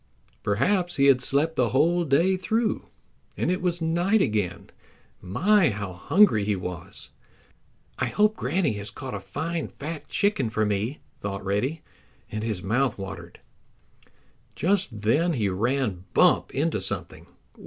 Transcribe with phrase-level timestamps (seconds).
[0.41, 2.87] Perhaps he had slept the whole day through,
[3.37, 4.71] and it was night again.
[5.21, 7.11] My, how hungry he was!
[7.99, 11.83] "I hope Granny has caught a fine, fat chicken for me," thought Reddy,
[12.31, 13.41] and his mouth watered.
[14.55, 17.27] Just then he ran bump into something.